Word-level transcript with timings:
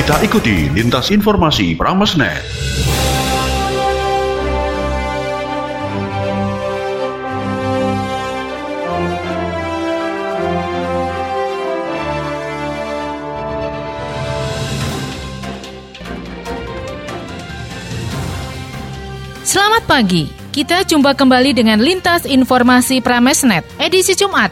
Kita 0.00 0.16
ikuti 0.24 0.72
lintas 0.72 1.12
informasi 1.12 1.76
Pramesnet. 1.76 2.40
Selamat 19.44 19.84
pagi. 19.84 20.32
Kita 20.48 20.80
jumpa 20.88 21.12
kembali 21.12 21.52
dengan 21.52 21.76
Lintas 21.76 22.24
Informasi 22.24 23.04
Pramesnet 23.04 23.68
edisi 23.76 24.16
Jumat 24.16 24.48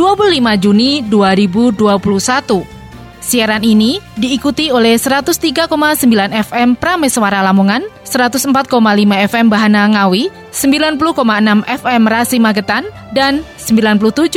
25 0.00 0.64
Juni 0.64 1.04
2021. 1.04 2.77
Siaran 3.28 3.60
ini 3.60 4.00
diikuti 4.16 4.72
oleh 4.72 4.96
103,9 4.96 5.68
FM 6.32 6.80
Prameswara 6.80 7.44
Lamongan, 7.44 7.84
104,5 8.08 8.72
FM 9.28 9.52
Bahana 9.52 9.84
Ngawi, 9.84 10.32
90,6 10.48 10.96
FM 11.68 12.02
Rasi 12.08 12.40
Magetan, 12.40 12.88
dan 13.12 13.44
97,8 13.60 14.32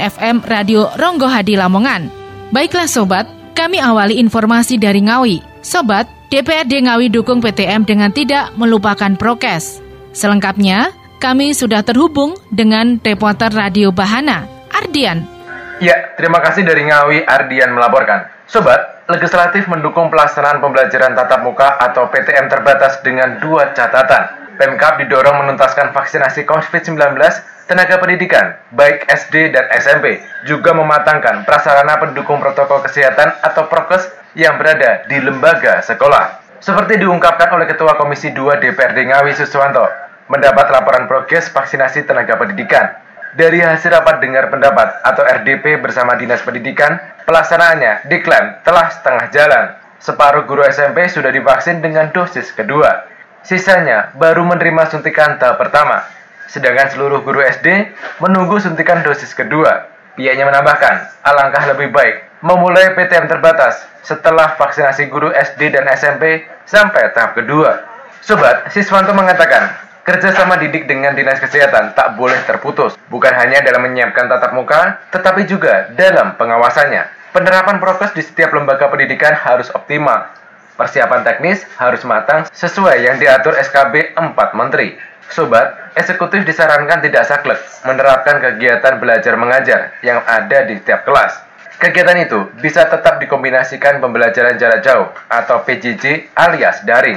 FM 0.00 0.40
Radio 0.40 0.88
Ronggo 0.96 1.28
Hadi 1.28 1.60
Lamongan. 1.60 2.08
Baiklah 2.48 2.88
sobat, 2.88 3.28
kami 3.52 3.76
awali 3.76 4.16
informasi 4.16 4.80
dari 4.80 5.04
Ngawi. 5.04 5.44
Sobat, 5.60 6.08
DPRD 6.32 6.80
Ngawi 6.88 7.12
dukung 7.12 7.44
PTM 7.44 7.84
dengan 7.84 8.08
tidak 8.08 8.56
melupakan 8.56 9.12
prokes. 9.20 9.84
Selengkapnya, 10.16 10.96
kami 11.20 11.52
sudah 11.52 11.84
terhubung 11.84 12.40
dengan 12.48 12.96
reporter 13.04 13.52
Radio 13.52 13.92
Bahana, 13.92 14.48
Ardian. 14.72 15.33
Ya, 15.82 16.14
terima 16.14 16.38
kasih 16.38 16.62
dari 16.62 16.86
Ngawi 16.86 17.26
Ardian 17.26 17.74
melaporkan. 17.74 18.30
Sobat, 18.46 19.02
legislatif 19.10 19.66
mendukung 19.66 20.06
pelaksanaan 20.06 20.62
pembelajaran 20.62 21.18
tatap 21.18 21.42
muka 21.42 21.74
atau 21.82 22.06
PTM 22.14 22.46
terbatas 22.46 23.02
dengan 23.02 23.42
dua 23.42 23.74
catatan. 23.74 24.54
Pemkap 24.54 25.02
didorong 25.02 25.42
menuntaskan 25.42 25.90
vaksinasi 25.90 26.46
COVID-19 26.46 27.18
tenaga 27.66 27.98
pendidikan, 27.98 28.54
baik 28.70 29.02
SD 29.10 29.50
dan 29.50 29.66
SMP, 29.74 30.22
juga 30.46 30.70
mematangkan 30.70 31.42
prasarana 31.42 31.98
pendukung 31.98 32.38
protokol 32.38 32.78
kesehatan 32.86 33.34
atau 33.42 33.66
prokes 33.66 34.06
yang 34.38 34.54
berada 34.62 35.02
di 35.10 35.18
lembaga 35.18 35.82
sekolah. 35.82 36.44
Seperti 36.62 37.02
diungkapkan 37.02 37.50
oleh 37.50 37.66
Ketua 37.66 37.98
Komisi 37.98 38.30
2 38.30 38.62
DPRD 38.62 39.10
Ngawi 39.10 39.34
Suswanto, 39.34 39.90
mendapat 40.30 40.70
laporan 40.70 41.10
progres 41.10 41.50
vaksinasi 41.50 42.06
tenaga 42.06 42.38
pendidikan. 42.38 43.03
Dari 43.34 43.58
hasil 43.58 43.90
rapat 43.90 44.22
dengar 44.22 44.46
pendapat 44.46 45.02
atau 45.02 45.26
RDP 45.26 45.82
bersama 45.82 46.14
Dinas 46.14 46.38
Pendidikan, 46.46 46.94
pelaksanaannya 47.26 48.06
diklaim 48.06 48.62
telah 48.62 48.86
setengah 48.94 49.26
jalan. 49.34 49.64
Separuh 49.98 50.46
guru 50.46 50.62
SMP 50.62 51.10
sudah 51.10 51.34
divaksin 51.34 51.82
dengan 51.82 52.14
dosis 52.14 52.54
kedua. 52.54 53.10
Sisanya 53.42 54.14
baru 54.14 54.46
menerima 54.46 54.86
suntikan 54.86 55.42
tahap 55.42 55.58
pertama. 55.58 56.06
Sedangkan 56.46 56.94
seluruh 56.94 57.26
guru 57.26 57.42
SD 57.42 57.90
menunggu 58.22 58.62
suntikan 58.62 59.02
dosis 59.02 59.34
kedua. 59.34 59.90
Pihaknya 60.14 60.46
menambahkan, 60.46 61.26
alangkah 61.26 61.74
lebih 61.74 61.90
baik 61.90 62.24
memulai 62.44 62.92
PTM 62.92 63.24
terbatas 63.24 63.88
setelah 64.04 64.52
vaksinasi 64.60 65.08
guru 65.08 65.32
SD 65.32 65.72
dan 65.72 65.88
SMP 65.96 66.44
sampai 66.68 67.08
tahap 67.16 67.32
kedua. 67.32 67.82
Sobat, 68.20 68.68
Siswanto 68.68 69.16
mengatakan, 69.16 69.72
Kerjasama 70.04 70.60
didik 70.60 70.84
dengan 70.84 71.16
Dinas 71.16 71.40
Kesehatan 71.40 71.96
tak 71.96 72.20
boleh 72.20 72.36
terputus, 72.44 72.92
bukan 73.08 73.32
hanya 73.40 73.64
dalam 73.64 73.88
menyiapkan 73.88 74.28
tatap 74.28 74.52
muka, 74.52 75.00
tetapi 75.08 75.48
juga 75.48 75.88
dalam 75.96 76.36
pengawasannya. 76.36 77.32
Penerapan 77.32 77.80
prokes 77.80 78.12
di 78.12 78.20
setiap 78.20 78.52
lembaga 78.52 78.92
pendidikan 78.92 79.32
harus 79.32 79.72
optimal. 79.72 80.28
Persiapan 80.76 81.24
teknis 81.24 81.64
harus 81.80 82.04
matang 82.04 82.44
sesuai 82.52 83.00
yang 83.00 83.16
diatur 83.16 83.56
SKB 83.56 84.12
4 84.12 84.36
Menteri. 84.52 84.92
Sobat, 85.32 85.96
eksekutif 85.96 86.44
disarankan 86.44 87.00
tidak 87.00 87.24
saklek 87.24 87.56
menerapkan 87.88 88.44
kegiatan 88.44 89.00
belajar 89.00 89.40
mengajar 89.40 89.96
yang 90.04 90.20
ada 90.28 90.68
di 90.68 90.76
setiap 90.84 91.08
kelas. 91.08 91.40
Kegiatan 91.80 92.20
itu 92.20 92.44
bisa 92.60 92.84
tetap 92.92 93.16
dikombinasikan 93.24 94.04
pembelajaran 94.04 94.60
jarak 94.60 94.84
jauh 94.84 95.08
atau 95.32 95.64
PJJ 95.64 96.28
alias 96.36 96.84
daring 96.84 97.16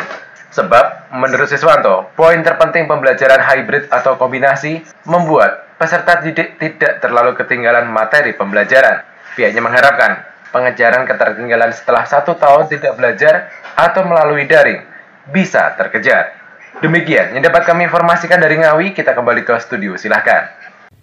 Sebab, 0.58 0.97
menurut 1.14 1.48
Siswanto, 1.48 2.12
poin 2.16 2.40
terpenting 2.44 2.88
pembelajaran 2.88 3.40
hybrid 3.40 3.88
atau 3.88 4.20
kombinasi 4.20 4.84
membuat 5.08 5.78
peserta 5.80 6.20
didik 6.20 6.58
tidak 6.60 7.00
terlalu 7.00 7.38
ketinggalan 7.38 7.88
materi 7.88 8.34
pembelajaran. 8.36 9.06
Pihaknya 9.38 9.62
mengharapkan 9.62 10.26
pengejaran 10.50 11.06
ketertinggalan 11.06 11.72
setelah 11.72 12.04
satu 12.10 12.34
tahun 12.36 12.68
tidak 12.72 12.98
belajar 12.98 13.54
atau 13.78 14.02
melalui 14.04 14.50
daring 14.50 14.82
bisa 15.30 15.76
terkejar. 15.78 16.34
Demikian 16.78 17.34
yang 17.34 17.42
dapat 17.42 17.66
kami 17.66 17.90
informasikan 17.90 18.38
dari 18.38 18.62
Ngawi, 18.62 18.94
kita 18.94 19.18
kembali 19.18 19.42
ke 19.42 19.58
studio, 19.62 19.98
silahkan. 19.98 20.54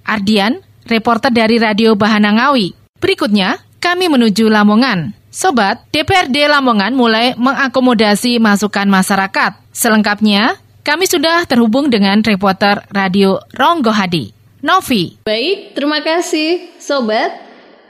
Ardian, 0.06 0.62
reporter 0.86 1.34
dari 1.34 1.58
Radio 1.58 1.98
Bahana 1.98 2.30
Ngawi. 2.30 2.74
Berikutnya, 2.98 3.58
kami 3.82 4.06
menuju 4.06 4.46
Lamongan. 4.46 5.23
Sobat, 5.34 5.82
DPRD 5.90 6.46
Lamongan 6.46 6.94
mulai 6.94 7.34
mengakomodasi 7.34 8.38
masukan 8.38 8.86
masyarakat. 8.86 9.58
Selengkapnya, 9.74 10.62
kami 10.86 11.10
sudah 11.10 11.42
terhubung 11.42 11.90
dengan 11.90 12.22
reporter 12.22 12.86
Radio 12.94 13.42
Ronggo 13.50 13.90
Hadi. 13.90 14.30
Novi. 14.62 15.26
Baik, 15.26 15.74
terima 15.74 16.06
kasih 16.06 16.78
Sobat. 16.78 17.34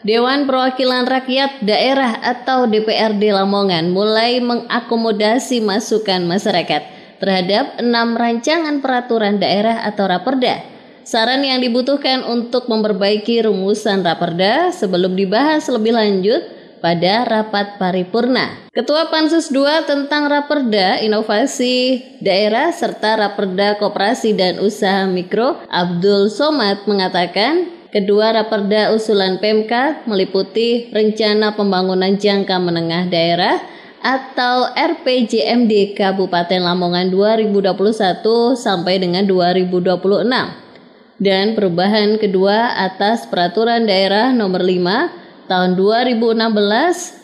Dewan 0.01 0.49
Perwakilan 0.49 1.05
Rakyat 1.05 1.61
Daerah 1.61 2.17
atau 2.25 2.65
DPRD 2.65 3.37
Lamongan 3.37 3.93
mulai 3.93 4.41
mengakomodasi 4.41 5.61
masukan 5.61 6.25
masyarakat 6.25 6.81
terhadap 7.21 7.77
enam 7.77 8.17
rancangan 8.17 8.81
peraturan 8.81 9.37
daerah 9.37 9.85
atau 9.85 10.09
raperda. 10.09 10.65
Saran 11.05 11.45
yang 11.45 11.61
dibutuhkan 11.61 12.25
untuk 12.25 12.73
memperbaiki 12.73 13.45
rumusan 13.45 14.01
raperda 14.01 14.73
sebelum 14.73 15.13
dibahas 15.13 15.69
lebih 15.69 15.93
lanjut 15.93 16.64
pada 16.85 17.25
rapat 17.25 17.81
paripurna. 17.81 18.69
Ketua 18.77 19.09
Pansus 19.09 19.49
II 19.49 19.89
tentang 19.89 20.29
Raperda 20.29 21.01
Inovasi 21.01 22.05
Daerah 22.21 22.69
serta 22.77 23.17
Raperda 23.17 23.81
Koperasi 23.81 24.37
dan 24.37 24.61
Usaha 24.61 25.09
Mikro 25.09 25.65
Abdul 25.73 26.29
Somad 26.29 26.85
mengatakan 26.85 27.73
Kedua 27.95 28.35
raperda 28.35 28.91
usulan 28.91 29.39
Pemka 29.39 30.03
meliputi 30.11 30.91
Rencana 30.91 31.55
Pembangunan 31.55 32.19
Jangka 32.19 32.59
Menengah 32.59 33.07
Daerah 33.07 33.63
atau 34.03 34.67
RPJMD 34.75 35.95
Kabupaten 35.95 36.59
Lamongan 36.59 37.15
2021 37.15 37.71
sampai 38.59 38.99
dengan 38.99 39.23
2026 39.23 39.95
dan 41.23 41.55
perubahan 41.55 42.19
kedua 42.19 42.83
atas 42.83 43.31
Peraturan 43.31 43.87
Daerah 43.87 44.35
Nomor 44.35 44.67
5 44.67 45.24
tahun 45.47 45.77
2016 45.77 47.21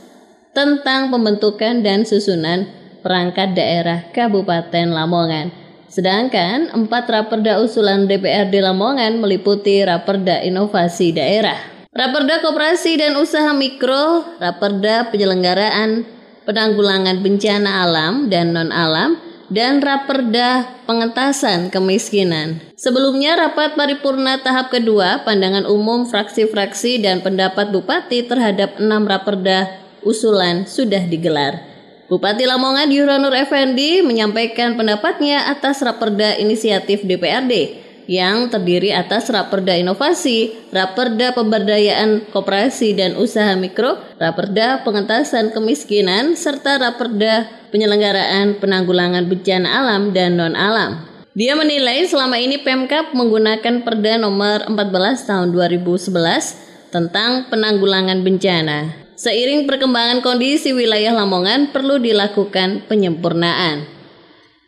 tentang 0.51 1.15
pembentukan 1.15 1.81
dan 1.81 2.03
susunan 2.03 2.67
perangkat 3.01 3.57
daerah 3.57 4.05
Kabupaten 4.13 4.93
Lamongan. 4.93 5.49
Sedangkan 5.91 6.71
empat 6.71 7.11
raperda 7.11 7.59
usulan 7.59 8.07
DPRD 8.07 8.63
Lamongan 8.63 9.19
meliputi 9.19 9.83
Raperda 9.83 10.39
Inovasi 10.47 11.11
Daerah, 11.11 11.59
Raperda 11.91 12.39
Koperasi 12.39 12.95
dan 12.95 13.19
Usaha 13.19 13.51
Mikro, 13.51 14.23
Raperda 14.39 15.11
Penyelenggaraan 15.11 16.07
Penanggulangan 16.47 17.19
Bencana 17.19 17.83
Alam 17.83 18.31
dan 18.31 18.55
Non-Alam, 18.55 19.19
dan 19.51 19.83
Raperda 19.83 20.79
Pengentasan 20.87 21.75
Kemiskinan. 21.75 22.63
Sebelumnya 22.79 23.35
rapat 23.35 23.75
paripurna 23.75 24.39
tahap 24.39 24.71
kedua, 24.71 25.27
pandangan 25.27 25.67
umum 25.67 26.07
fraksi-fraksi 26.07 27.03
dan 27.03 27.21
pendapat 27.21 27.75
Bupati 27.75 28.25
terhadap 28.25 28.79
enam 28.79 29.05
raperda 29.05 29.67
usulan 30.07 30.65
sudah 30.65 31.03
digelar. 31.05 31.67
Bupati 32.07 32.47
Lamongan 32.47 32.91
Yuranur 32.91 33.35
Effendi 33.35 34.03
menyampaikan 34.03 34.75
pendapatnya 34.75 35.47
atas 35.47 35.83
raperda 35.83 36.39
inisiatif 36.39 37.07
DPRD 37.07 37.87
yang 38.11 38.51
terdiri 38.51 38.91
atas 38.91 39.31
Raperda 39.31 39.79
Inovasi, 39.79 40.51
Raperda 40.75 41.31
Pemberdayaan 41.31 42.27
Koperasi 42.35 42.99
dan 42.99 43.15
Usaha 43.15 43.55
Mikro, 43.55 44.03
Raperda 44.19 44.83
Pengentasan 44.83 45.55
Kemiskinan, 45.55 46.35
serta 46.35 46.83
Raperda 46.83 47.47
Penyelenggaraan 47.71 48.59
Penanggulangan 48.59 49.31
Bencana 49.31 49.79
Alam 49.79 50.11
dan 50.11 50.35
Non-Alam. 50.35 51.07
Dia 51.39 51.55
menilai 51.55 52.03
selama 52.11 52.43
ini 52.43 52.59
Pemkap 52.59 53.15
menggunakan 53.15 53.87
Perda 53.87 54.19
nomor 54.19 54.67
14 54.67 55.31
tahun 55.31 55.55
2011 55.55 56.91
tentang 56.91 57.47
penanggulangan 57.47 58.27
bencana. 58.27 58.91
Seiring 59.15 59.71
perkembangan 59.71 60.27
kondisi 60.27 60.75
wilayah 60.75 61.15
Lamongan 61.15 61.71
perlu 61.71 62.03
dilakukan 62.03 62.91
penyempurnaan. 62.91 64.00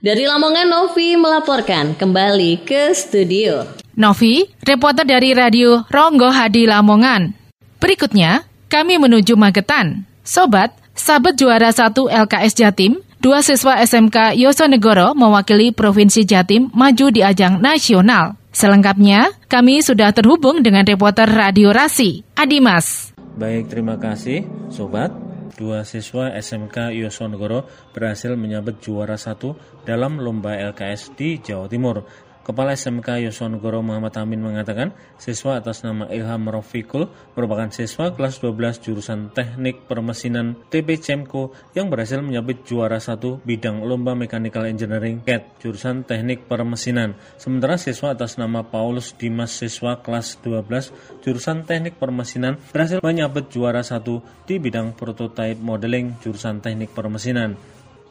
Dari 0.02 0.26
Lamongan, 0.26 0.66
Novi 0.66 1.14
melaporkan 1.14 1.94
kembali 1.94 2.66
ke 2.66 2.90
studio. 2.90 3.62
Novi, 3.94 4.42
reporter 4.66 5.06
dari 5.06 5.30
Radio 5.30 5.86
Ronggo 5.86 6.26
Hadi 6.26 6.66
Lamongan. 6.66 7.30
Berikutnya, 7.78 8.42
kami 8.66 8.98
menuju 8.98 9.38
Magetan. 9.38 10.02
Sobat, 10.26 10.74
Sabet 10.98 11.38
juara 11.38 11.70
1 11.70 11.94
LKS 11.94 12.52
Jatim, 12.58 12.98
dua 13.22 13.46
siswa 13.46 13.78
SMK 13.78 14.34
Yosonegoro 14.42 15.14
mewakili 15.14 15.70
Provinsi 15.70 16.26
Jatim 16.26 16.66
maju 16.74 17.06
di 17.14 17.22
ajang 17.22 17.62
nasional. 17.62 18.34
Selengkapnya, 18.50 19.30
kami 19.46 19.86
sudah 19.86 20.10
terhubung 20.10 20.66
dengan 20.66 20.82
reporter 20.82 21.30
Radio 21.30 21.70
Rasi, 21.70 22.26
Adimas. 22.34 23.14
Baik, 23.38 23.70
terima 23.70 23.94
kasih, 24.02 24.50
Sobat. 24.66 25.31
Dua 25.62 25.86
siswa 25.86 26.34
SMK 26.34 26.90
Yosonegoro 26.90 27.62
berhasil 27.94 28.34
menyabet 28.34 28.82
juara 28.82 29.14
satu 29.14 29.54
dalam 29.86 30.18
lomba 30.18 30.58
LKS 30.58 31.14
di 31.14 31.38
Jawa 31.38 31.70
Timur. 31.70 32.02
Kepala 32.42 32.74
SMK 32.74 33.22
Yosonegoro 33.22 33.86
Muhammad 33.86 34.18
Amin 34.18 34.42
mengatakan, 34.42 34.90
siswa 35.14 35.62
atas 35.62 35.86
nama 35.86 36.10
Ilham 36.10 36.50
Rofikul 36.50 37.06
merupakan 37.38 37.70
siswa 37.70 38.10
kelas 38.10 38.42
12 38.42 38.82
jurusan 38.82 39.30
Teknik 39.30 39.86
Permesinan 39.86 40.58
TP 40.66 40.98
Cemko 40.98 41.54
yang 41.78 41.86
berhasil 41.86 42.18
menyabet 42.18 42.66
juara 42.66 42.98
satu 42.98 43.38
bidang 43.46 43.86
Lomba 43.86 44.18
Mechanical 44.18 44.66
Engineering 44.66 45.22
CAT 45.22 45.62
jurusan 45.62 46.02
Teknik 46.02 46.50
Permesinan. 46.50 47.14
Sementara 47.38 47.78
siswa 47.78 48.10
atas 48.10 48.34
nama 48.34 48.66
Paulus 48.66 49.14
Dimas 49.14 49.54
siswa 49.54 50.02
kelas 50.02 50.42
12 50.42 51.22
jurusan 51.22 51.62
Teknik 51.62 51.94
Permesinan 52.02 52.58
berhasil 52.74 52.98
menyabet 53.06 53.54
juara 53.54 53.86
satu 53.86 54.18
di 54.50 54.58
bidang 54.58 54.98
Prototype 54.98 55.62
Modeling 55.62 56.18
jurusan 56.18 56.58
Teknik 56.58 56.90
Permesinan. 56.90 57.54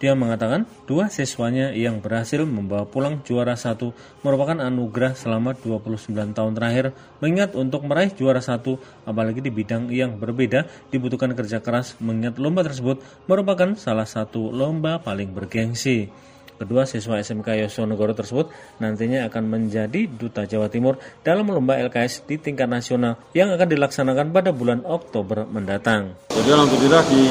Dia 0.02 0.18
mengatakan 0.18 0.66
dua 0.90 1.14
siswanya 1.14 1.70
yang 1.78 2.02
berhasil 2.02 2.42
membawa 2.42 2.90
pulang 2.90 3.22
juara 3.22 3.54
satu 3.54 3.94
merupakan 4.26 4.58
anugerah 4.58 5.14
selama 5.14 5.54
29 5.54 6.10
tahun 6.34 6.58
terakhir 6.58 6.98
mengingat 7.22 7.54
untuk 7.54 7.86
meraih 7.86 8.10
juara 8.10 8.42
satu 8.42 8.82
apalagi 9.06 9.46
di 9.46 9.54
bidang 9.54 9.94
yang 9.94 10.18
berbeda 10.18 10.66
dibutuhkan 10.90 11.38
kerja 11.38 11.62
keras 11.62 12.02
mengingat 12.02 12.42
lomba 12.42 12.66
tersebut 12.66 12.98
merupakan 13.30 13.78
salah 13.78 14.10
satu 14.10 14.50
lomba 14.50 14.98
paling 14.98 15.30
bergengsi. 15.38 16.10
Kedua 16.58 16.90
siswa 16.90 17.22
SMK 17.22 17.62
Yosonegoro 17.62 18.18
tersebut 18.18 18.50
nantinya 18.82 19.30
akan 19.30 19.54
menjadi 19.54 20.10
Duta 20.10 20.50
Jawa 20.50 20.66
Timur 20.74 20.98
dalam 21.22 21.46
lomba 21.46 21.78
LKS 21.78 22.26
di 22.26 22.42
tingkat 22.42 22.66
nasional 22.66 23.22
yang 23.38 23.54
akan 23.54 23.70
dilaksanakan 23.70 24.34
pada 24.34 24.50
bulan 24.50 24.82
Oktober 24.82 25.46
mendatang. 25.46 26.18
Jadi 26.34 26.50
alhamdulillah 26.50 27.02
di 27.06 27.22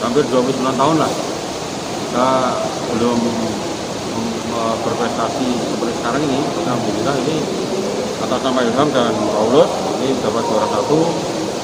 hampir 0.00 0.24
29 0.28 0.56
tahun 0.80 0.96
lah 0.96 1.31
kita 2.12 2.28
belum 2.92 3.24
berprestasi 4.84 5.48
seperti 5.64 5.92
sekarang 5.96 6.20
ini 6.28 6.44
Alhamdulillah 6.44 7.16
ini 7.24 7.36
atas 8.20 8.40
nama 8.44 8.60
Ilham 8.68 8.88
dan 8.92 9.16
Paulus 9.32 9.72
ini 9.96 10.12
dapat 10.20 10.44
juara 10.44 10.68
satu 10.76 11.08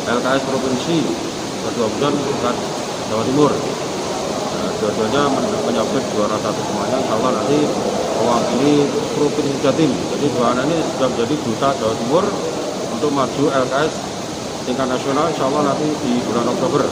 LKS 0.09 0.43
Provinsi 0.49 1.05
kedua 1.69 1.85
bulan 1.93 2.17
tingkat 2.17 2.57
Jawa 3.13 3.23
Timur. 3.29 3.53
Nah, 3.53 4.69
dua-duanya 4.81 5.23
menyabet 5.69 6.05
juara 6.17 6.37
satu 6.41 6.61
semuanya. 6.65 6.97
Insya 6.97 7.15
Allah 7.21 7.33
nanti 7.45 7.59
mewakili 8.17 8.73
Provinsi 9.21 9.53
Jatim 9.61 9.93
jadi 10.17 10.27
dua 10.33 10.57
anak 10.57 10.65
ini 10.65 10.81
sudah 10.97 11.09
menjadi 11.13 11.35
duta 11.45 11.69
Jawa 11.77 11.93
Timur 11.93 12.25
untuk 12.97 13.11
maju 13.13 13.45
LKS 13.53 13.93
tingkat 14.65 14.89
nasional 14.89 15.29
insya 15.29 15.45
Allah 15.45 15.77
nanti 15.77 15.93
di 16.09 16.25
bulan 16.25 16.49
Oktober 16.57 16.89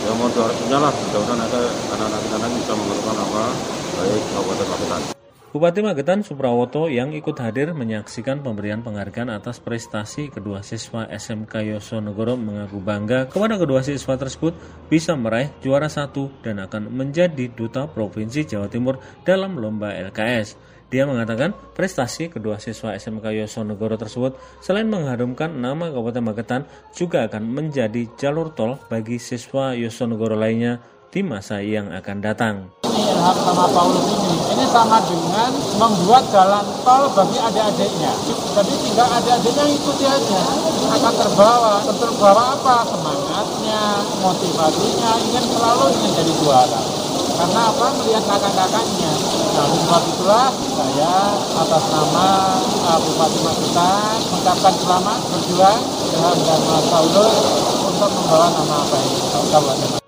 ya 0.00 0.12
mohon 0.16 0.30
doa 0.32 0.46
restunya 0.48 0.78
lah 0.80 0.92
mudah-mudahan 0.92 1.40
ada 1.44 1.60
anak-anak 1.92 2.20
kita 2.24 2.46
bisa 2.56 2.72
mengeluarkan 2.72 3.14
nama 3.16 3.42
baik 4.00 4.22
Kabupaten 4.32 4.66
Magetan. 4.68 5.02
Bupati 5.50 5.82
Magetan 5.82 6.22
Suprawoto 6.22 6.86
yang 6.86 7.10
ikut 7.10 7.34
hadir 7.42 7.74
menyaksikan 7.74 8.38
pemberian 8.38 8.86
penghargaan 8.86 9.34
atas 9.34 9.58
prestasi 9.58 10.30
kedua 10.30 10.62
siswa 10.62 11.10
SMK 11.10 11.74
Yosonegoro 11.74 12.38
mengaku 12.38 12.78
bangga 12.78 13.26
kepada 13.26 13.58
kedua 13.58 13.82
siswa 13.82 14.14
tersebut 14.14 14.54
bisa 14.86 15.18
meraih 15.18 15.50
juara 15.58 15.90
satu 15.90 16.30
dan 16.46 16.62
akan 16.62 16.94
menjadi 16.94 17.50
duta 17.50 17.90
Provinsi 17.90 18.46
Jawa 18.46 18.70
Timur 18.70 19.02
dalam 19.26 19.58
lomba 19.58 19.90
LKS. 19.90 20.54
Dia 20.90 21.06
mengatakan 21.06 21.54
prestasi 21.78 22.34
kedua 22.34 22.58
siswa 22.58 22.98
SMK 22.98 23.22
Yosonegoro 23.38 23.94
tersebut 23.94 24.34
selain 24.58 24.90
mengharumkan 24.90 25.46
nama 25.46 25.86
Kabupaten 25.86 26.18
Magetan 26.18 26.66
juga 26.98 27.30
akan 27.30 27.46
menjadi 27.46 28.10
jalur 28.18 28.50
tol 28.50 28.74
bagi 28.90 29.22
siswa 29.22 29.70
Yosonegoro 29.78 30.34
lainnya 30.34 30.82
di 31.14 31.22
masa 31.22 31.62
yang 31.62 31.94
akan 31.94 32.16
datang. 32.18 32.74
Sama 33.20 33.70
Paulus 33.70 34.02
ini, 34.02 34.34
ini 34.56 34.64
sama 34.66 34.98
dengan 35.06 35.52
membuat 35.78 36.26
jalan 36.34 36.66
tol 36.82 37.06
bagi 37.14 37.38
adik-adiknya. 37.38 38.10
Jadi 38.58 38.74
tinggal 38.82 39.06
adik-adiknya 39.14 39.64
ikuti 39.70 40.04
aja, 40.10 40.42
akan 40.90 41.14
terbawa. 41.14 41.74
Terbawa 41.86 42.42
apa? 42.58 42.76
Semangatnya, 42.90 43.82
motivasinya, 44.24 45.10
ingin 45.22 45.44
selalu 45.54 45.84
ingin 46.00 46.10
jadi 46.18 46.32
juara. 46.42 46.80
Karena 47.38 47.60
apa? 47.70 47.86
Melihat 48.00 48.24
kakak-kakaknya. 48.24 49.12
Nah, 49.50 49.66
sebab 49.66 50.02
itulah 50.14 50.48
saya 50.78 51.14
atas 51.58 51.84
nama 51.90 52.26
uh, 52.86 52.98
Bupati 53.02 53.38
Magetan 53.42 54.16
mengucapkan 54.30 54.74
selamat 54.78 55.18
berjuang 55.26 55.80
dengan 56.06 56.36
dan 56.46 56.60
Paulus 56.86 57.34
untuk 57.82 58.10
membawa 58.14 58.46
nama 58.54 58.78
baik 58.86 59.12
Kabupaten 59.50 60.00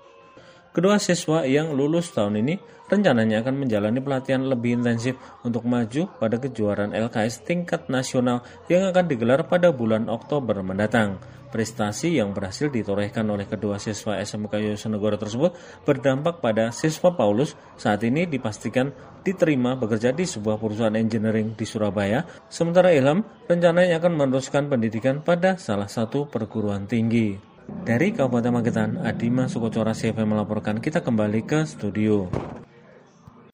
Kedua 0.73 0.97
siswa 0.97 1.45
yang 1.45 1.77
lulus 1.77 2.09
tahun 2.17 2.41
ini 2.41 2.57
rencananya 2.89 3.45
akan 3.45 3.61
menjalani 3.61 3.99
pelatihan 4.01 4.41
lebih 4.47 4.81
intensif 4.81 5.19
untuk 5.45 5.69
maju 5.69 6.09
pada 6.17 6.41
kejuaraan 6.41 6.97
LKS 6.97 7.45
tingkat 7.45 7.91
nasional 7.93 8.41
yang 8.71 8.89
akan 8.89 9.05
digelar 9.05 9.45
pada 9.45 9.69
bulan 9.69 10.09
Oktober 10.09 10.65
mendatang. 10.65 11.21
Prestasi 11.53 12.17
yang 12.17 12.33
berhasil 12.33 12.73
ditorehkan 12.73 13.29
oleh 13.29 13.45
kedua 13.45 13.77
siswa 13.77 14.17
SMK 14.17 14.73
Yosenegoro 14.73 15.21
tersebut 15.21 15.53
berdampak 15.85 16.41
pada 16.41 16.73
siswa 16.73 17.13
Paulus 17.13 17.53
saat 17.77 18.01
ini 18.01 18.25
dipastikan 18.25 18.89
diterima 19.21 19.77
bekerja 19.77 20.17
di 20.17 20.25
sebuah 20.25 20.57
perusahaan 20.57 20.97
engineering 20.97 21.53
di 21.53 21.61
Surabaya, 21.69 22.25
sementara 22.49 22.89
Ilham 22.89 23.21
rencananya 23.45 24.01
akan 24.01 24.13
meneruskan 24.17 24.65
pendidikan 24.65 25.21
pada 25.21 25.53
salah 25.61 25.85
satu 25.85 26.25
perguruan 26.25 26.89
tinggi. 26.89 27.37
Dari 27.85 28.17
Kabupaten 28.17 28.49
Magetan, 28.49 28.89
Adima 29.05 29.45
Sukocora 29.45 29.93
CV 29.93 30.25
melaporkan 30.25 30.81
kita 30.81 31.05
kembali 31.05 31.45
ke 31.45 31.69
studio. 31.69 32.33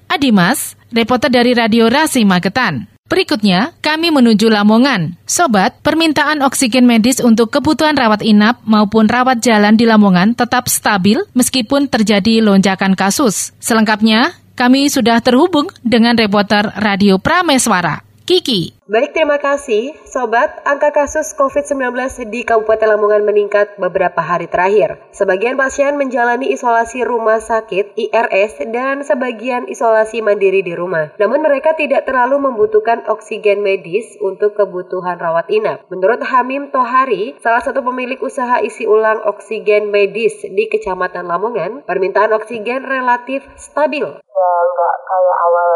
Adimas, 0.07 0.79
reporter 0.95 1.27
dari 1.27 1.51
Radio 1.51 1.91
Rasi 1.91 2.23
Magetan. 2.23 2.98
Berikutnya, 3.09 3.73
kami 3.81 4.13
menuju 4.13 4.53
Lamongan. 4.53 5.17
Sobat, 5.25 5.81
permintaan 5.81 6.45
oksigen 6.45 6.85
medis 6.85 7.17
untuk 7.17 7.49
kebutuhan 7.49 7.97
rawat 7.97 8.21
inap 8.21 8.61
maupun 8.69 9.09
rawat 9.09 9.41
jalan 9.41 9.73
di 9.73 9.89
Lamongan 9.89 10.37
tetap 10.37 10.69
stabil 10.69 11.17
meskipun 11.33 11.89
terjadi 11.89 12.45
lonjakan 12.45 12.93
kasus. 12.93 13.49
Selengkapnya, 13.57 14.37
kami 14.53 14.93
sudah 14.93 15.17
terhubung 15.25 15.73
dengan 15.81 16.13
reporter 16.13 16.69
Radio 16.77 17.17
Prameswara. 17.17 18.08
Kiki. 18.29 18.77
Baik, 18.85 19.17
terima 19.17 19.41
kasih. 19.41 19.97
Sobat, 20.05 20.61
angka 20.61 20.93
kasus 20.93 21.33
COVID-19 21.33 22.29
di 22.29 22.45
Kabupaten 22.45 22.93
Lamongan 22.93 23.25
meningkat 23.25 23.73
beberapa 23.81 24.21
hari 24.21 24.45
terakhir. 24.45 25.01
Sebagian 25.09 25.57
pasien 25.57 25.97
menjalani 25.97 26.53
isolasi 26.53 27.01
rumah 27.01 27.41
sakit 27.41 27.97
IRS 27.97 28.69
dan 28.69 29.01
sebagian 29.01 29.65
isolasi 29.65 30.21
mandiri 30.21 30.61
di 30.61 30.77
rumah. 30.77 31.09
Namun 31.17 31.41
mereka 31.41 31.73
tidak 31.73 32.05
terlalu 32.05 32.37
membutuhkan 32.53 33.01
oksigen 33.09 33.65
medis 33.65 34.13
untuk 34.21 34.53
kebutuhan 34.53 35.17
rawat 35.17 35.49
inap. 35.49 35.89
Menurut 35.89 36.21
Hamim 36.21 36.69
Tohari, 36.69 37.33
salah 37.41 37.65
satu 37.65 37.81
pemilik 37.81 38.21
usaha 38.21 38.61
isi 38.61 38.85
ulang 38.85 39.25
oksigen 39.25 39.89
medis 39.89 40.37
di 40.45 40.69
Kecamatan 40.69 41.25
Lamongan, 41.25 41.81
permintaan 41.81 42.29
oksigen 42.37 42.85
relatif 42.85 43.41
stabil. 43.57 44.05
Ya, 44.05 44.53
nggak 44.69 44.95
kayak 45.01 45.37
awal 45.49 45.68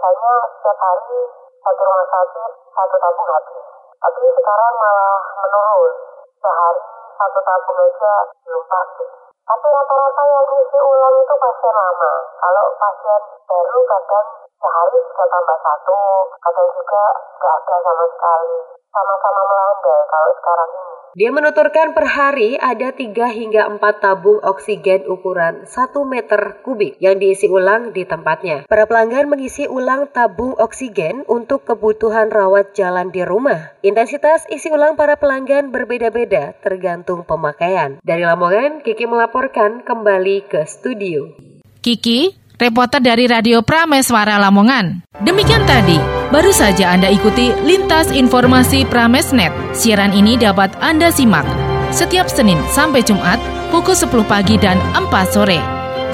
biasanya 0.00 0.32
setiap 0.48 0.78
hari 0.80 1.20
satu 1.60 1.82
rumah 1.84 2.08
sakit 2.08 2.50
satu 2.72 2.96
tabung 2.96 3.28
habis 3.28 3.60
tapi 4.00 4.20
sekarang 4.32 4.74
malah 4.80 5.20
menurun. 5.44 5.92
Sehari 6.40 6.80
satu 7.20 7.40
tabung 7.44 7.78
aja 7.84 8.14
belum 8.48 8.64
habis 8.64 9.10
tapi 9.44 9.66
rata-rata 9.68 10.22
yang 10.24 10.46
isi 10.56 10.78
ulang 10.80 11.14
itu 11.20 11.34
pasien 11.36 11.74
lama. 11.76 12.12
Kalau 12.40 12.64
pasien 12.80 13.20
baru 13.44 13.80
kadang 13.84 14.28
sehari 14.56 14.98
bisa 15.04 15.24
tambah 15.28 15.58
satu 15.60 16.00
kadang 16.40 16.68
juga 16.80 17.04
nggak 17.36 17.54
ada 17.60 17.76
sama 17.84 18.04
sekali. 18.08 18.56
Sama-sama 18.90 19.40
melandai 19.52 20.00
kalau 20.08 20.30
sekarang 20.32 20.70
ini 20.80 20.94
dia 21.18 21.34
menuturkan 21.34 21.90
per 21.90 22.06
hari 22.06 22.54
ada 22.54 22.94
3 22.94 23.10
hingga 23.10 23.66
4 23.66 23.82
tabung 23.98 24.38
oksigen 24.46 25.10
ukuran 25.10 25.66
1 25.66 25.90
meter 26.06 26.62
kubik 26.62 26.94
yang 27.02 27.18
diisi 27.18 27.50
ulang 27.50 27.90
di 27.90 28.06
tempatnya. 28.06 28.70
Para 28.70 28.86
pelanggan 28.86 29.26
mengisi 29.26 29.66
ulang 29.66 30.06
tabung 30.14 30.54
oksigen 30.54 31.26
untuk 31.26 31.66
kebutuhan 31.66 32.30
rawat 32.30 32.78
jalan 32.78 33.10
di 33.10 33.26
rumah. 33.26 33.74
Intensitas 33.82 34.46
isi 34.54 34.70
ulang 34.70 34.94
para 34.94 35.18
pelanggan 35.18 35.74
berbeda-beda 35.74 36.54
tergantung 36.62 37.26
pemakaian. 37.26 37.98
Dari 38.06 38.22
Lamongan, 38.22 38.86
Kiki 38.86 39.10
melaporkan 39.10 39.82
kembali 39.82 40.46
ke 40.46 40.62
studio. 40.62 41.34
Kiki, 41.82 42.39
reporter 42.60 43.00
dari 43.00 43.24
Radio 43.24 43.64
Prameswara 43.64 44.36
Lamongan. 44.36 45.08
Demikian 45.24 45.64
tadi 45.64 46.20
Baru 46.30 46.54
saja 46.54 46.94
Anda 46.94 47.10
ikuti 47.10 47.50
Lintas 47.66 48.14
Informasi 48.14 48.86
Pramesnet. 48.86 49.50
Siaran 49.74 50.14
ini 50.14 50.38
dapat 50.38 50.70
Anda 50.78 51.10
simak 51.10 51.42
setiap 51.90 52.30
Senin 52.30 52.62
sampai 52.70 53.02
Jumat 53.02 53.42
pukul 53.74 53.98
10 53.98 54.22
pagi 54.30 54.54
dan 54.54 54.78
4 54.94 55.10
sore. 55.26 55.58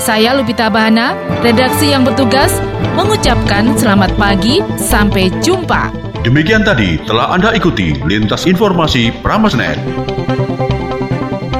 Saya 0.00 0.32
Lupita 0.32 0.72
Bahana, 0.72 1.12
redaksi 1.44 1.92
yang 1.92 2.04
bertugas 2.04 2.52
mengucapkan 2.96 3.76
selamat 3.76 4.16
pagi, 4.16 4.64
sampai 4.80 5.28
jumpa. 5.44 5.92
Demikian 6.24 6.64
tadi 6.64 6.96
telah 7.04 7.32
Anda 7.32 7.52
ikuti 7.52 7.92
Lintas 8.08 8.48
Informasi 8.48 9.12
Pramesnet. 9.20 9.76